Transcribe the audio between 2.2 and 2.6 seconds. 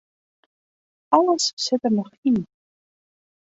yn.